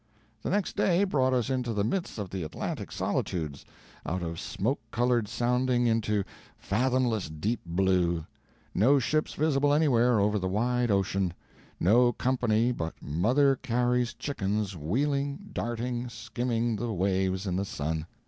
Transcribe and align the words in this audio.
The 0.41 0.49
next 0.49 0.75
day 0.75 1.03
brought 1.03 1.31
us 1.31 1.51
into 1.51 1.73
the 1.73 1.83
midst 1.83 2.17
of 2.17 2.31
the 2.31 2.41
Atlantic 2.41 2.91
solitudes 2.91 3.65
out 4.03 4.23
of 4.23 4.39
smoke 4.39 4.79
colored 4.89 5.27
sounding 5.27 5.85
into 5.85 6.23
fathomless 6.57 7.29
deep 7.29 7.59
blue; 7.67 8.25
no 8.73 8.97
ships 8.97 9.35
visible 9.35 9.71
anywhere 9.71 10.19
over 10.19 10.39
the 10.39 10.47
wide 10.47 10.89
ocean; 10.89 11.35
no 11.79 12.11
company 12.13 12.71
but 12.71 12.95
Mother 12.99 13.55
Carey's 13.57 14.15
chickens 14.15 14.75
wheeling, 14.75 15.51
darting, 15.53 16.09
skimming 16.09 16.77
the 16.77 16.91
waves 16.91 17.45
in 17.45 17.55
the 17.55 17.63
sun. 17.65 18.07